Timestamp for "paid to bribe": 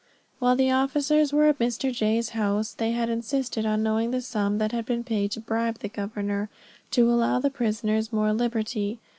5.03-5.77